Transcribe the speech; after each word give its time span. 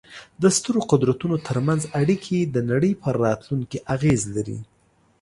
د 0.41 0.43
سترو 0.57 0.81
قدرتونو 0.91 1.35
ترمنځ 1.47 1.81
اړیکې 2.01 2.37
د 2.41 2.57
نړۍ 2.71 2.91
پر 3.03 3.13
راتلونکې 3.25 3.77
اغېز 3.95 4.21
لري. 4.35 4.57